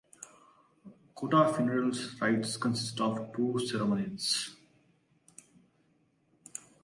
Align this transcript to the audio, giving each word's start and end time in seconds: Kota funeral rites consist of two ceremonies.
Kota 1.13 1.53
funeral 1.53 1.91
rites 2.21 2.57
consist 2.57 2.99
of 3.01 3.31
two 3.35 3.59
ceremonies. 3.59 4.55